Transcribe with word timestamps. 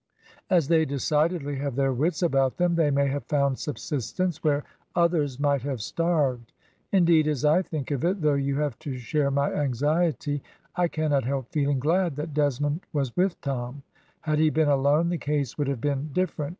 As 0.49 0.67
they 0.67 0.83
decidedly 0.83 1.57
have 1.57 1.75
their 1.75 1.93
wits 1.93 2.23
about 2.23 2.57
them, 2.57 2.73
they 2.73 2.89
may 2.89 3.05
have 3.09 3.23
found 3.25 3.59
subsistence 3.59 4.43
where 4.43 4.63
others 4.95 5.39
might 5.39 5.61
have 5.61 5.79
starved. 5.79 6.53
Indeed, 6.91 7.27
as 7.27 7.45
I 7.45 7.61
think 7.61 7.91
of 7.91 8.03
it, 8.03 8.19
though 8.19 8.33
you 8.33 8.55
have 8.57 8.79
to 8.79 8.97
share 8.97 9.29
my 9.29 9.53
anxiety, 9.53 10.41
I 10.75 10.87
cannot 10.87 11.25
help 11.25 11.51
feeling 11.51 11.77
glad 11.79 12.15
that 12.15 12.33
Desmond 12.33 12.81
was 12.91 13.15
with 13.15 13.39
Tom; 13.41 13.83
had 14.21 14.39
he 14.39 14.49
been 14.49 14.69
alone, 14.69 15.09
the 15.09 15.19
case 15.19 15.55
would 15.59 15.67
have 15.67 15.81
been 15.81 16.09
different. 16.11 16.49